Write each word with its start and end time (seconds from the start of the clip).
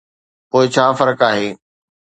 پوء 0.49 0.65
ڇا 0.73 0.85
فرق 0.97 1.19
آهي؟ 1.29 1.47